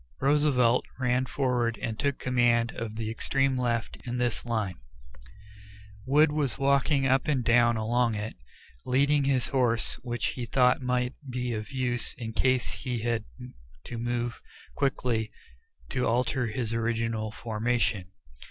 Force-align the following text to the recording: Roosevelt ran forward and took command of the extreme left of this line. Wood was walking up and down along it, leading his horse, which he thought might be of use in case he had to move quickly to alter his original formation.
Roosevelt 0.19 0.83
ran 0.99 1.27
forward 1.27 1.77
and 1.79 1.99
took 1.99 2.17
command 2.17 2.71
of 2.71 2.95
the 2.95 3.11
extreme 3.11 3.55
left 3.55 3.97
of 4.07 4.17
this 4.17 4.43
line. 4.47 4.79
Wood 6.07 6.31
was 6.31 6.57
walking 6.57 7.05
up 7.05 7.27
and 7.27 7.43
down 7.43 7.77
along 7.77 8.15
it, 8.15 8.35
leading 8.83 9.25
his 9.25 9.49
horse, 9.49 9.99
which 10.01 10.29
he 10.29 10.47
thought 10.47 10.81
might 10.81 11.13
be 11.29 11.53
of 11.53 11.71
use 11.71 12.15
in 12.15 12.33
case 12.33 12.71
he 12.73 13.03
had 13.03 13.25
to 13.83 13.99
move 13.99 14.41
quickly 14.73 15.31
to 15.89 16.07
alter 16.07 16.47
his 16.47 16.73
original 16.73 17.29
formation. 17.29 18.07